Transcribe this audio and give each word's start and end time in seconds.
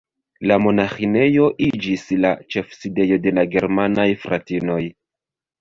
La 0.51 0.55
monaĥinejo 0.67 1.49
iĝis 1.67 2.07
la 2.23 2.33
ĉefsidejo 2.55 3.21
de 3.27 3.35
la 3.39 3.47
germanaj 3.57 4.11
fratinoj. 4.25 4.83